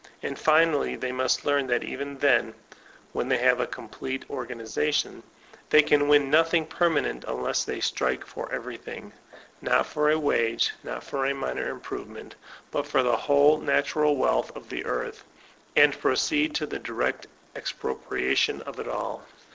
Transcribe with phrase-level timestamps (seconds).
[0.23, 2.55] And finally they must learn that even then
[3.13, 5.21] (when they have a complete organization),
[5.69, 9.13] they can win nothing permanent unless they strike for everything,—
[9.61, 12.33] not for a wage, not for a minor improvement,
[12.71, 15.23] but for the whole natural wealth of the earth.
[15.75, 19.23] And proceed to the direct expropriation of it all!